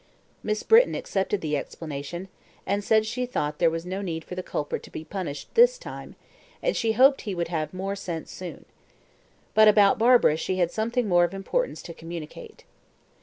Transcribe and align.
Miss 0.41 0.63
Britton 0.63 0.95
accepted 0.95 1.41
the 1.41 1.55
explanation, 1.55 2.27
and 2.65 2.83
said 2.83 3.05
she 3.05 3.27
thought 3.27 3.59
there 3.59 3.69
was 3.69 3.85
no 3.85 4.01
need 4.01 4.23
for 4.23 4.33
the 4.33 4.41
culprit 4.41 4.81
to 4.81 4.89
be 4.89 5.03
punished 5.03 5.53
this 5.53 5.77
time, 5.77 6.15
and 6.63 6.75
she 6.75 6.93
hoped 6.93 7.21
he 7.21 7.35
would 7.35 7.49
have 7.49 7.71
more 7.71 7.95
sense 7.95 8.31
soon. 8.31 8.65
But 9.53 9.67
about 9.67 9.99
Barbara 9.99 10.37
she 10.37 10.55
had 10.55 10.71
something 10.71 11.05
of 11.05 11.09
more 11.09 11.29
importance 11.31 11.83
to 11.83 11.93
communicate. 11.93 12.63